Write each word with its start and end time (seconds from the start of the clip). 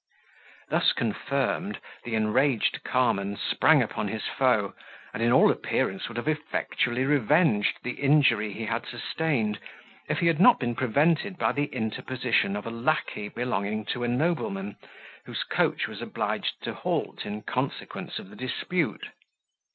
Thus 0.69 0.93
confirmed, 0.93 1.79
the 2.05 2.15
enraged 2.15 2.83
carman 2.83 3.37
sprang 3.37 3.83
upon 3.83 4.07
his 4.07 4.23
foe, 4.25 4.73
and 5.13 5.21
in 5.21 5.31
all 5.31 5.51
appearance 5.51 6.07
would 6.07 6.17
have 6.17 6.27
effectually 6.27 7.05
revenged 7.05 7.77
the 7.83 7.91
injury 7.91 8.51
he 8.51 8.65
had 8.65 8.87
sustained, 8.87 9.59
if 10.09 10.17
he 10.17 10.25
had 10.25 10.39
not 10.39 10.59
been 10.59 10.73
prevented 10.73 11.37
by 11.37 11.51
the 11.51 11.65
interposition 11.65 12.55
of 12.55 12.65
a 12.65 12.71
lacquey 12.71 13.27
belonging 13.29 13.85
to 13.93 14.03
a 14.03 14.07
nobleman, 14.07 14.75
whose 15.25 15.43
coach 15.43 15.87
was 15.87 16.01
obliged 16.01 16.63
to 16.63 16.73
halt 16.73 17.23
in 17.23 17.43
consequence 17.43 18.17
of 18.17 18.31
the 18.31 18.35
dispute. 18.35 19.09